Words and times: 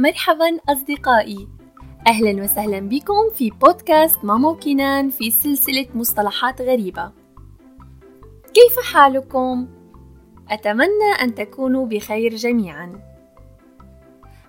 مرحبا 0.00 0.58
أصدقائي. 0.68 1.48
أهلا 2.06 2.42
وسهلا 2.42 2.80
بكم 2.80 3.30
في 3.34 3.50
بودكاست 3.50 4.24
ماما 4.24 4.48
وكنان 4.48 5.10
في 5.10 5.30
سلسلة 5.30 5.86
مصطلحات 5.94 6.62
غريبة. 6.62 7.12
كيف 8.54 8.78
حالكم؟ 8.92 9.68
أتمنى 10.50 11.12
أن 11.22 11.34
تكونوا 11.34 11.86
بخير 11.86 12.36
جميعا. 12.36 13.00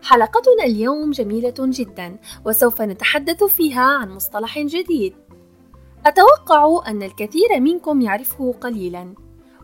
حلقتنا 0.03 0.63
اليوم 0.65 1.11
جميلة 1.11 1.53
جدا 1.59 2.17
وسوف 2.45 2.81
نتحدث 2.81 3.43
فيها 3.43 3.81
عن 3.81 4.09
مصطلح 4.09 4.59
جديد. 4.59 5.13
أتوقع 6.05 6.87
أن 6.87 7.03
الكثير 7.03 7.59
منكم 7.59 8.01
يعرفه 8.01 8.53
قليلا 8.61 9.15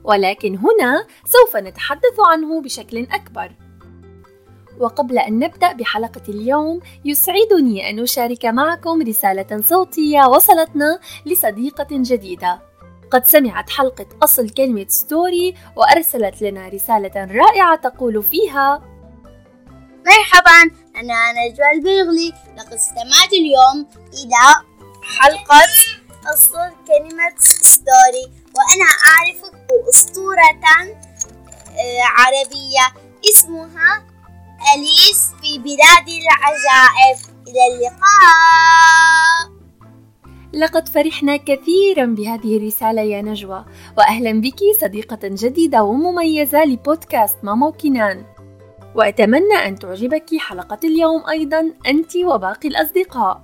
ولكن 0.04 0.56
هنا 0.56 1.08
سوف 1.26 1.58
نتحدث 1.58 2.20
عنه 2.20 2.62
بشكل 2.62 2.98
أكبر. 3.12 3.67
وقبل 4.80 5.20
أن 5.20 5.40
نبدأ 5.40 5.73
بحلقة 5.73 6.22
اليوم 6.30 6.80
يسعدني 7.05 7.90
أن 7.90 7.99
أشارك 7.99 8.45
معكم 8.45 9.02
رسالة 9.02 9.62
صوتية 9.62 10.26
وصلتنا 10.27 11.00
لصديقة 11.26 11.88
جديدة. 11.91 12.59
قد 13.12 13.26
سمعت 13.26 13.70
حلقة 13.70 14.05
أصل 14.23 14.50
كلمة 14.50 14.86
story 14.90 15.56
وأرسلت 15.76 16.41
لنا 16.41 16.67
رسالة 16.67 17.26
رائعة 17.26 17.76
تقول 17.76 18.23
فيها 18.23 18.81
مرحبا 20.05 20.76
أنا 20.95 21.16
نجوى 21.31 21.72
البغلي. 21.72 22.34
لقد 22.58 22.73
استمعت 22.73 23.34
اليوم 23.34 23.88
إلى 24.14 24.66
حلقة 25.20 25.62
أصل 26.34 26.75
كلمة 26.88 27.36
story 27.40 28.26
وأنا 28.55 28.88
أعرف 29.08 29.53
أسطورة 29.89 30.41
آه، 31.78 32.03
عربية 32.03 33.08
اسمها 33.30 34.17
أليس 34.76 35.32
في 35.42 35.58
بلاد 35.58 36.08
العجائب؟ 36.08 37.18
إلى 37.48 37.76
اللقاء. 37.76 39.58
لقد 40.54 40.88
فرحنا 40.88 41.38
كثيرا 41.38 42.06
بهذه 42.06 42.58
الرسالة 42.58 43.02
يا 43.02 43.22
نجوى 43.22 43.66
وأهلا 43.98 44.42
بك 44.42 44.59
صديقة 44.82 45.20
جديدة 45.24 45.84
ومميزة 45.84 46.64
لبودكاست 46.64 47.38
ماما 47.44 47.68
وكنان. 47.68 48.26
وأتمنى 48.96 49.56
أن 49.66 49.80
تعجبك 49.80 50.38
حلقة 50.38 50.80
اليوم 50.84 51.30
أيضا 51.30 51.72
أنت 51.88 52.16
وباقي 52.16 52.68
الأصدقاء. 52.68 53.42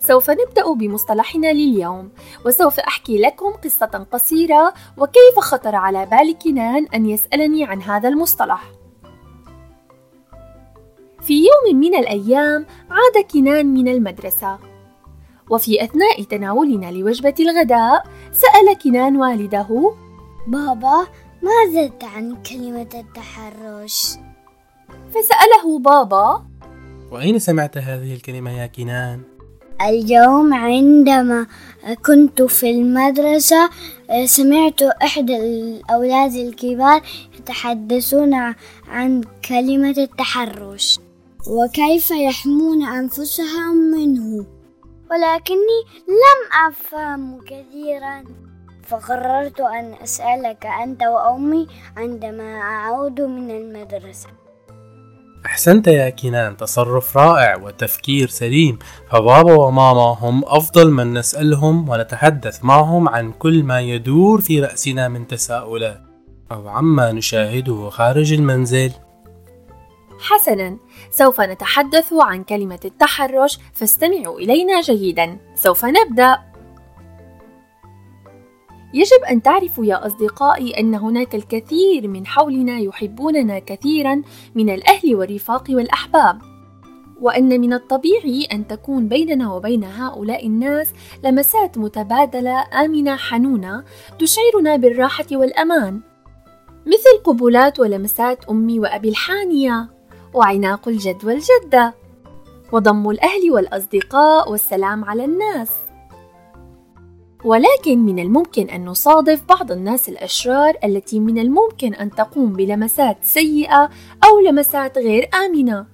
سوف 0.00 0.30
نبدأ 0.30 0.72
بمصطلحنا 0.72 1.52
لليوم 1.52 2.10
وسوف 2.46 2.80
أحكي 2.80 3.18
لكم 3.18 3.52
قصة 3.52 4.06
قصيرة 4.12 4.74
وكيف 4.96 5.38
خطر 5.38 5.74
على 5.74 6.06
بال 6.06 6.38
كنان 6.38 6.86
أن 6.94 7.06
يسألني 7.06 7.64
عن 7.64 7.82
هذا 7.82 8.08
المصطلح. 8.08 8.79
في 11.22 11.34
يوم 11.34 11.76
من 11.80 11.94
الأيام 11.94 12.66
عاد 12.90 13.24
كنان 13.32 13.66
من 13.66 13.88
المدرسة 13.88 14.58
وفي 15.50 15.84
أثناء 15.84 16.22
تناولنا 16.22 16.90
لوجبة 16.90 17.34
الغداء 17.40 18.06
سأل 18.32 18.78
كنان 18.82 19.16
والده 19.16 19.94
بابا 20.46 21.06
ماذا 21.42 21.88
تعني 21.88 22.36
كلمة 22.50 22.88
التحرش؟ 22.94 24.16
فسأله 25.10 25.78
بابا 25.78 26.44
وأين 27.10 27.38
سمعت 27.38 27.78
هذه 27.78 28.14
الكلمة 28.14 28.50
يا 28.50 28.66
كنان؟ 28.66 29.20
اليوم 29.88 30.54
عندما 30.54 31.46
كنت 32.06 32.42
في 32.42 32.70
المدرسة 32.70 33.70
سمعت 34.24 34.82
إحدى 34.82 35.36
الأولاد 35.36 36.34
الكبار 36.34 37.02
يتحدثون 37.38 38.34
عن 38.88 39.20
كلمة 39.48 39.94
التحرش 39.98 41.00
وكيف 41.46 42.10
يحمون 42.10 42.82
أنفسهم 42.82 43.76
منه. 43.76 44.46
ولكني 45.10 45.78
لم 46.08 46.68
أفهم 46.68 47.40
كثيرا. 47.40 48.24
فقررت 48.82 49.60
أن 49.60 49.94
أسألك 50.02 50.66
أنت 50.66 51.02
وأمي 51.02 51.66
عندما 51.96 52.60
أعود 52.60 53.20
من 53.20 53.50
المدرسة. 53.50 54.28
أحسنت 55.46 55.86
يا 55.86 56.10
كنان 56.10 56.56
تصرف 56.56 57.16
رائع 57.16 57.56
وتفكير 57.56 58.28
سليم. 58.28 58.78
فبابا 59.10 59.52
وماما 59.52 60.16
هم 60.20 60.44
أفضل 60.44 60.90
من 60.90 61.14
نسألهم 61.14 61.88
ونتحدث 61.88 62.64
معهم 62.64 63.08
عن 63.08 63.32
كل 63.32 63.62
ما 63.62 63.80
يدور 63.80 64.40
في 64.40 64.60
رأسنا 64.60 65.08
من 65.08 65.26
تساؤلات. 65.26 66.00
أو 66.52 66.68
عما 66.68 67.12
نشاهده 67.12 67.90
خارج 67.90 68.32
المنزل. 68.32 68.92
حسنا. 70.20 70.76
سوف 71.10 71.40
نتحدث 71.40 72.12
عن 72.12 72.44
كلمة 72.44 72.80
التحرش 72.84 73.58
فاستمعوا 73.72 74.38
إلينا 74.38 74.80
جيدا. 74.80 75.38
سوف 75.54 75.84
نبدأ. 75.84 76.38
يجب 78.94 79.24
أن 79.30 79.42
تعرفوا 79.42 79.84
يا 79.84 80.06
أصدقائي 80.06 80.80
أن 80.80 80.94
هناك 80.94 81.34
الكثير 81.34 82.08
من 82.08 82.26
حولنا 82.26 82.78
يحبوننا 82.78 83.58
كثيرا 83.58 84.22
من 84.54 84.70
الأهل 84.70 85.16
والرفاق 85.16 85.64
والأحباب. 85.70 86.42
وأن 87.20 87.60
من 87.60 87.72
الطبيعي 87.72 88.44
أن 88.52 88.66
تكون 88.66 89.08
بيننا 89.08 89.52
وبين 89.52 89.84
هؤلاء 89.84 90.46
الناس 90.46 90.92
لمسات 91.24 91.78
متبادلة 91.78 92.64
آمنة 92.84 93.16
حنونة 93.16 93.84
تشعرنا 94.18 94.76
بالراحة 94.76 95.26
والأمان. 95.32 96.00
مثل 96.86 97.22
قبلات 97.24 97.80
ولمسات 97.80 98.44
أمي 98.44 98.80
وأبي 98.80 99.08
الحانية. 99.08 99.99
وعناق 100.34 100.88
الجد 100.88 101.24
والجدة. 101.24 101.94
وضم 102.72 103.10
الأهل 103.10 103.50
والأصدقاء 103.50 104.50
والسلام 104.50 105.04
على 105.04 105.24
الناس. 105.24 105.70
ولكن 107.44 107.98
من 107.98 108.18
الممكن 108.18 108.70
أن 108.70 108.84
نصادف 108.84 109.44
بعض 109.48 109.72
الناس 109.72 110.08
الأشرار 110.08 110.74
التي 110.84 111.20
من 111.20 111.38
الممكن 111.38 111.94
أن 111.94 112.10
تقوم 112.10 112.52
بلمسات 112.52 113.16
سيئة 113.22 113.90
أو 114.24 114.40
لمسات 114.40 114.98
غير 114.98 115.28
آمنة. 115.34 115.86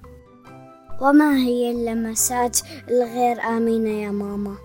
وما 1.01 1.37
هي 1.37 1.71
اللمسات 1.71 2.59
الغير 2.89 3.41
آمنة 3.41 3.89
يا 3.89 4.11
ماما؟ 4.11 4.55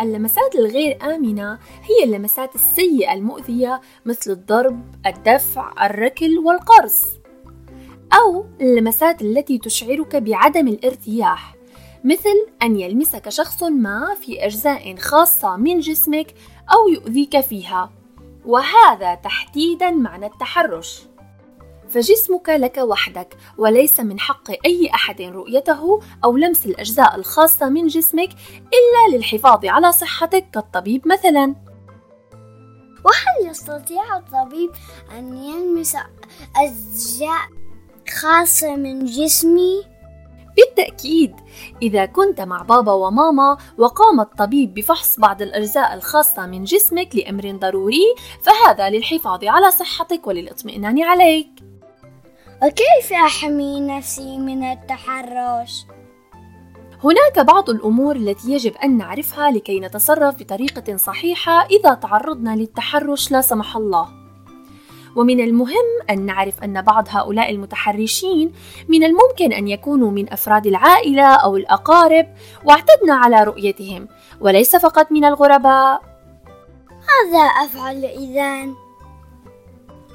اللمسات 0.00 0.54
الغير 0.54 0.98
آمنة 1.02 1.58
هي 1.82 2.04
اللمسات 2.04 2.54
السيئة 2.54 3.12
المؤذية 3.12 3.80
مثل 4.06 4.30
الضرب، 4.30 4.80
الدفع، 5.06 5.86
الركل 5.86 6.38
والقرص. 6.38 7.23
أو 8.12 8.46
اللمسات 8.60 9.22
التي 9.22 9.58
تشعرك 9.58 10.16
بعدم 10.16 10.68
الارتياح 10.68 11.54
مثل 12.04 12.46
أن 12.62 12.76
يلمسك 12.76 13.28
شخص 13.28 13.62
ما 13.62 14.14
في 14.14 14.46
أجزاء 14.46 14.96
خاصة 14.96 15.56
من 15.56 15.80
جسمك 15.80 16.34
أو 16.72 16.88
يؤذيك 16.88 17.40
فيها 17.40 17.92
وهذا 18.44 19.14
تحديدا 19.14 19.90
معنى 19.90 20.26
التحرش. 20.26 21.02
فجسمك 21.90 22.48
لك 22.48 22.78
وحدك 22.78 23.36
وليس 23.58 24.00
من 24.00 24.20
حق 24.20 24.50
أي 24.66 24.90
أحد 24.94 25.22
رؤيته 25.22 26.00
أو 26.24 26.36
لمس 26.36 26.66
الأجزاء 26.66 27.16
الخاصة 27.16 27.68
من 27.68 27.86
جسمك 27.86 28.28
إلا 28.58 29.16
للحفاظ 29.16 29.66
على 29.66 29.92
صحتك 29.92 30.50
كالطبيب 30.50 31.08
مثلا. 31.08 31.54
وهل 33.04 33.50
يستطيع 33.50 34.16
الطبيب 34.16 34.70
أن 35.18 35.36
يلمس 35.36 35.96
أجزاء 36.56 37.63
خاصة 38.14 38.76
من 38.76 39.04
جسمي؟ 39.04 39.82
بالتأكيد 40.56 41.36
إذا 41.82 42.06
كنت 42.06 42.40
مع 42.40 42.62
بابا 42.62 42.92
وماما 42.92 43.56
وقام 43.78 44.20
الطبيب 44.20 44.74
بفحص 44.74 45.20
بعض 45.20 45.42
الأجزاء 45.42 45.94
الخاصة 45.94 46.46
من 46.46 46.64
جسمك 46.64 47.16
لأمر 47.16 47.50
ضروري 47.50 48.14
فهذا 48.42 48.90
للحفاظ 48.90 49.44
على 49.44 49.70
صحتك 49.70 50.26
وللاطمئنان 50.26 51.02
عليك 51.02 51.48
وكيف 52.62 53.12
أحمي 53.12 53.80
نفسي 53.80 54.38
من 54.38 54.64
التحرش؟ 54.64 55.86
هناك 57.04 57.46
بعض 57.46 57.70
الأمور 57.70 58.16
التي 58.16 58.52
يجب 58.52 58.76
أن 58.76 58.96
نعرفها 58.96 59.50
لكي 59.50 59.80
نتصرف 59.80 60.34
بطريقة 60.34 60.96
صحيحة 60.96 61.66
إذا 61.66 61.94
تعرضنا 61.94 62.56
للتحرش 62.56 63.30
لا 63.30 63.40
سمح 63.40 63.76
الله 63.76 64.23
ومن 65.16 65.40
المهم 65.40 65.86
أن 66.10 66.26
نعرف 66.26 66.64
أن 66.64 66.82
بعض 66.82 67.04
هؤلاء 67.10 67.50
المتحرشين 67.50 68.52
من 68.88 69.04
الممكن 69.04 69.52
أن 69.52 69.68
يكونوا 69.68 70.10
من 70.10 70.32
أفراد 70.32 70.66
العائلة 70.66 71.34
أو 71.34 71.56
الأقارب 71.56 72.26
واعتدنا 72.64 73.14
على 73.14 73.44
رؤيتهم 73.44 74.08
وليس 74.40 74.76
فقط 74.76 75.12
من 75.12 75.24
الغرباء. 75.24 76.02
ماذا 76.88 77.44
أفعل 77.44 78.04
إذا؟ 78.04 78.74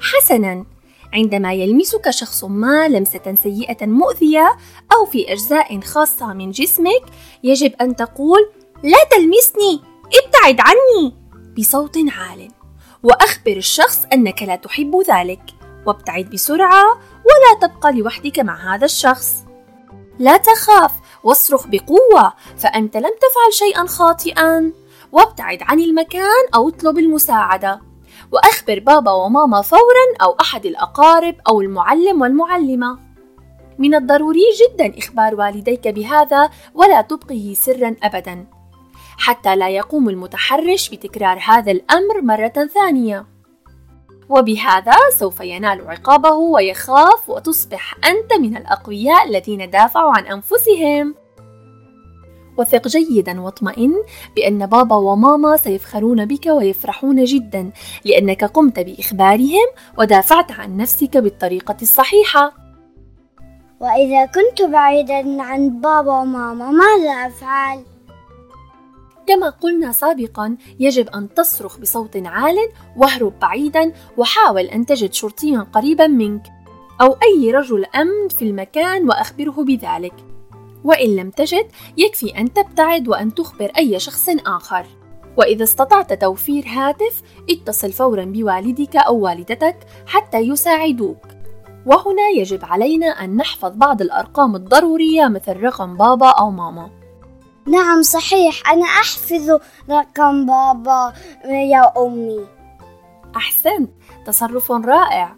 حسنا. 0.00 0.64
عندما 1.12 1.52
يلمسك 1.52 2.10
شخص 2.10 2.44
ما 2.44 2.88
لمسة 2.88 3.34
سيئة 3.42 3.86
مؤذية 3.86 4.56
أو 4.92 5.04
في 5.04 5.32
أجزاء 5.32 5.80
خاصة 5.80 6.32
من 6.32 6.50
جسمك 6.50 7.02
يجب 7.44 7.72
أن 7.80 7.96
تقول 7.96 8.50
لا 8.82 8.98
تلمسني 9.10 9.80
ابتعد 10.24 10.60
عني! 10.60 11.14
بصوت 11.58 11.96
عال. 11.96 12.59
وأخبر 13.02 13.56
الشخص 13.56 14.06
أنك 14.12 14.42
لا 14.42 14.56
تحب 14.56 15.02
ذلك. 15.08 15.42
وابتعد 15.86 16.30
بسرعة 16.30 16.84
ولا 17.00 17.68
تبقى 17.68 17.92
لوحدك 17.92 18.38
مع 18.38 18.74
هذا 18.74 18.84
الشخص. 18.84 19.44
لا 20.18 20.36
تخاف 20.36 20.92
واصرخ 21.24 21.66
بقوة 21.66 22.32
فأنت 22.58 22.96
لم 22.96 23.02
تفعل 23.02 23.52
شيئا 23.52 23.86
خاطئا. 23.86 24.72
وابتعد 25.12 25.58
عن 25.62 25.80
المكان 25.80 26.44
أو 26.54 26.68
اطلب 26.68 26.98
المساعدة. 26.98 27.80
وأخبر 28.32 28.78
بابا 28.78 29.12
وماما 29.12 29.62
فورا 29.62 30.06
أو 30.22 30.36
أحد 30.40 30.66
الأقارب 30.66 31.34
أو 31.48 31.60
المعلم 31.60 32.22
والمعلمة. 32.22 32.98
من 33.78 33.94
الضروري 33.94 34.44
جدا 34.60 34.98
إخبار 34.98 35.34
والديك 35.34 35.88
بهذا 35.88 36.50
ولا 36.74 37.00
تبقه 37.00 37.54
سرا 37.56 37.96
أبدا. 38.02 38.59
حتى 39.18 39.56
لا 39.56 39.68
يقوم 39.68 40.08
المتحرش 40.08 40.88
بتكرار 40.88 41.38
هذا 41.46 41.72
الأمر 41.72 42.20
مرة 42.22 42.68
ثانية. 42.74 43.26
وبهذا 44.28 44.94
سوف 45.18 45.40
ينال 45.40 45.90
عقابه 45.90 46.32
ويخاف 46.32 47.30
وتصبح 47.30 47.94
أنت 48.04 48.40
من 48.40 48.56
الأقوياء 48.56 49.28
الذين 49.28 49.70
دافعوا 49.70 50.12
عن 50.16 50.26
أنفسهم. 50.26 51.14
وثق 52.56 52.88
جيدا 52.88 53.40
واطمئن 53.40 53.94
بأن 54.36 54.66
بابا 54.66 54.96
وماما 54.96 55.56
سيفخرون 55.56 56.24
بك 56.24 56.46
ويفرحون 56.46 57.24
جدا 57.24 57.70
لأنك 58.04 58.44
قمت 58.44 58.80
بإخبارهم 58.80 59.66
ودافعت 59.98 60.52
عن 60.52 60.76
نفسك 60.76 61.16
بالطريقة 61.16 61.76
الصحيحة. 61.82 62.52
وإذا 63.80 64.26
كنت 64.26 64.62
بعيدا 64.62 65.42
عن 65.42 65.80
بابا 65.80 66.12
وماما 66.12 66.70
ماذا 66.70 67.10
أفعل؟ 67.10 67.89
كما 69.30 69.48
قلنا 69.50 69.92
سابقا 69.92 70.56
يجب 70.80 71.08
أن 71.08 71.34
تصرخ 71.34 71.78
بصوت 71.78 72.16
عال 72.16 72.56
واهرب 72.96 73.32
بعيدا 73.40 73.92
وحاول 74.16 74.64
أن 74.64 74.86
تجد 74.86 75.12
شرطيا 75.12 75.66
قريبا 75.72 76.06
منك 76.06 76.42
أو 77.00 77.16
أي 77.22 77.52
رجل 77.52 77.84
أمن 77.84 78.28
في 78.28 78.42
المكان 78.42 79.08
وأخبره 79.08 79.64
بذلك. 79.64 80.14
وإن 80.84 81.16
لم 81.16 81.30
تجد 81.30 81.66
يكفي 81.96 82.38
أن 82.38 82.52
تبتعد 82.52 83.08
وأن 83.08 83.34
تخبر 83.34 83.72
أي 83.78 83.98
شخص 83.98 84.28
آخر. 84.46 84.86
وإذا 85.36 85.64
استطعت 85.64 86.12
توفير 86.12 86.64
هاتف 86.66 87.22
اتصل 87.50 87.92
فورا 87.92 88.24
بوالدك 88.24 88.96
أو 88.96 89.18
والدتك 89.18 89.76
حتى 90.06 90.38
يساعدوك. 90.38 91.26
وهنا 91.86 92.28
يجب 92.36 92.64
علينا 92.64 93.06
أن 93.06 93.36
نحفظ 93.36 93.72
بعض 93.74 94.02
الأرقام 94.02 94.56
الضرورية 94.56 95.28
مثل 95.28 95.60
رقم 95.60 95.96
بابا 95.96 96.28
أو 96.28 96.50
ماما. 96.50 96.99
نعم 97.66 98.02
صحيح. 98.02 98.70
أنا 98.72 98.84
أحفظ 98.84 99.50
رقم 99.90 100.46
بابا 100.46 101.12
يا 101.44 101.92
أمي. 101.98 102.46
أحسنت. 103.36 103.90
تصرف 104.26 104.72
رائع. 104.72 105.36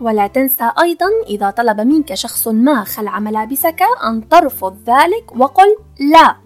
ولا 0.00 0.26
تنسى 0.26 0.70
أيضا 0.82 1.06
إذا 1.28 1.50
طلب 1.50 1.80
منك 1.80 2.14
شخص 2.14 2.48
ما 2.48 2.84
خلع 2.84 3.18
ملابسك 3.18 3.82
أن 4.08 4.28
ترفض 4.28 4.76
ذلك 4.86 5.36
وقل 5.36 5.76
لا. 6.00 6.36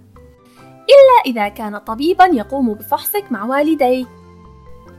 إلا 0.91 1.19
إذا 1.27 1.49
كان 1.49 1.79
طبيبا 1.79 2.25
يقوم 2.25 2.75
بفحصك 2.75 3.25
مع 3.31 3.45
والديك. 3.45 4.09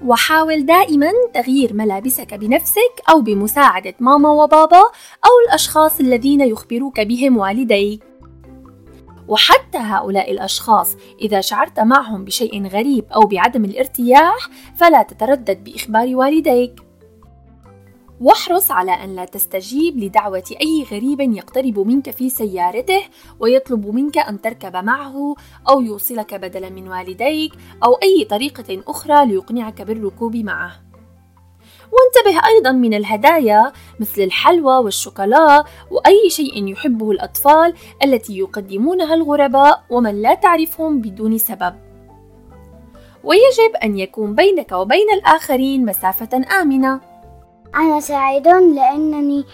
وحاول 0.05 0.65
دائما 0.65 1.11
تغيير 1.33 1.73
ملابسك 1.73 2.33
بنفسك 2.33 3.01
أو 3.09 3.21
بمساعدة 3.21 3.93
ماما 3.99 4.29
وبابا 4.31 4.81
أو 5.25 5.31
الأشخاص 5.47 5.99
الذين 5.99 6.41
يخبروك 6.41 6.99
بهم 6.99 7.37
والديك. 7.37 8.10
وحتى 9.31 9.77
هؤلاء 9.77 10.31
الأشخاص 10.31 10.95
إذا 11.21 11.41
شعرت 11.41 11.79
معهم 11.79 12.25
بشيء 12.25 12.67
غريب 12.67 13.05
أو 13.15 13.21
بعدم 13.21 13.65
الارتياح 13.65 14.49
فلا 14.75 15.03
تتردد 15.03 15.63
بإخبار 15.63 16.15
والديك 16.15 16.81
واحرص 18.21 18.71
على 18.71 18.91
أن 18.91 19.15
لا 19.15 19.25
تستجيب 19.25 19.97
لدعوة 19.97 20.43
أي 20.61 20.85
غريب 20.91 21.21
يقترب 21.21 21.79
منك 21.79 22.09
في 22.11 22.29
سيارته 22.29 23.01
ويطلب 23.39 23.87
منك 23.87 24.17
أن 24.17 24.41
تركب 24.41 24.75
معه 24.75 25.35
أو 25.69 25.81
يوصلك 25.81 26.33
بدلا 26.33 26.69
من 26.69 26.87
والديك 26.87 27.53
أو 27.83 27.93
أي 27.93 28.25
طريقة 28.29 28.83
أخرى 28.87 29.25
ليقنعك 29.25 29.81
بالركوب 29.81 30.35
معه. 30.35 30.90
وانتبه 31.91 32.47
أيضا 32.47 32.71
من 32.71 32.93
الهدايا 32.93 33.71
مثل 33.99 34.21
الحلوى 34.21 34.77
والشوكولا 34.77 35.63
وأي 35.91 36.29
شيء 36.29 36.67
يحبه 36.67 37.11
الأطفال 37.11 37.73
التي 38.03 38.37
يقدمونها 38.37 39.13
الغرباء 39.13 39.83
ومن 39.89 40.21
لا 40.21 40.33
تعرفهم 40.33 41.01
بدون 41.01 41.37
سبب. 41.37 41.75
ويجب 43.23 43.75
أن 43.83 43.97
يكون 43.99 44.35
بينك 44.35 44.71
وبين 44.71 45.11
الآخرين 45.13 45.85
مسافة 45.85 46.41
آمنة. 46.61 46.99
أنا 47.75 47.99
سعيد 47.99 48.47
لأنني 48.47 49.45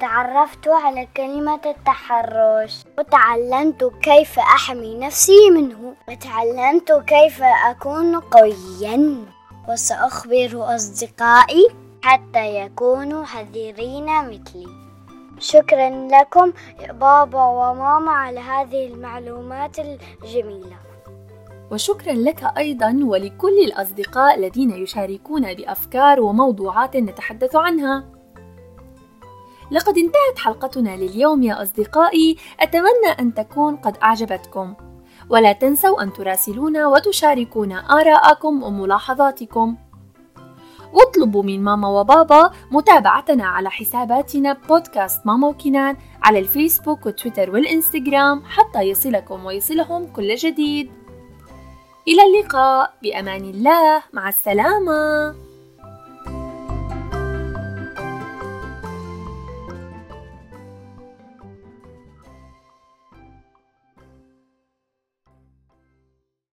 تعرفت 0.00 0.68
على 0.68 1.08
كلمة 1.16 1.60
التحرش 1.66 2.84
وتعلمت 2.98 3.92
كيف 4.02 4.38
أحمي 4.38 4.98
نفسي 4.98 5.50
منه 5.50 5.94
وتعلمت 6.08 6.92
كيف 7.06 7.42
أكون 7.42 8.20
قويا 8.20 9.24
وسأخبر 9.68 10.74
أصدقائي 10.74 11.68
حتى 12.02 12.56
يكونوا 12.56 13.24
حذرين 13.24 14.06
مثلي. 14.06 14.66
شكرا 15.38 15.90
لكم 15.90 16.52
بابا 16.90 17.44
وماما 17.44 18.12
على 18.12 18.40
هذه 18.40 18.86
المعلومات 18.86 19.78
الجميلة. 19.78 20.76
وشكرا 21.70 22.12
لك 22.12 22.44
أيضا 22.58 23.00
ولكل 23.02 23.58
الأصدقاء 23.58 24.38
الذين 24.38 24.70
يشاركون 24.70 25.54
بأفكار 25.54 26.20
وموضوعات 26.20 26.96
نتحدث 26.96 27.56
عنها. 27.56 28.04
لقد 29.70 29.98
انتهت 29.98 30.38
حلقتنا 30.38 30.96
لليوم 30.96 31.42
يا 31.42 31.62
أصدقائي. 31.62 32.36
أتمنى 32.60 33.10
أن 33.20 33.34
تكون 33.34 33.76
قد 33.76 33.96
أعجبتكم. 34.02 34.74
ولا 35.30 35.52
تنسوا 35.52 36.02
أن 36.02 36.12
تراسلونا 36.12 36.86
وتشاركونا 36.86 37.78
آراءكم 38.00 38.62
وملاحظاتكم. 38.62 39.76
واطلبوا 40.92 41.42
من 41.42 41.64
ماما 41.64 41.88
وبابا 41.88 42.50
متابعتنا 42.70 43.46
على 43.46 43.70
حساباتنا 43.70 44.52
بودكاست 44.68 45.26
ماما 45.26 45.48
وكنان 45.48 45.96
على 46.22 46.38
الفيسبوك 46.38 47.06
وتويتر 47.06 47.50
والإنستغرام 47.50 48.42
حتى 48.44 48.80
يصلكم 48.80 49.44
ويصلهم 49.44 50.06
كل 50.06 50.34
جديد. 50.34 50.90
إلى 52.08 52.22
اللقاء 52.22 52.94
بأمان 53.02 53.44
الله. 53.44 54.02
مع 54.12 54.28
السلامة. 54.28 55.45